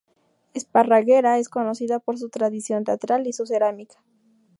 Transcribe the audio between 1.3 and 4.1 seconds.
es conocida por su tradición teatral y su cerámica.